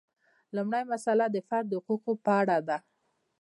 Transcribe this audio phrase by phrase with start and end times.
[0.55, 2.77] لومړۍ مسئله د فرد د حقوقو په اړه ده.